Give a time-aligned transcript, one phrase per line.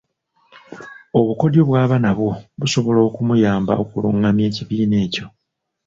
[1.19, 5.25] Obukodyo bw’aba nabwo busobola okumuyamba okulungamya ekibiina ekyo.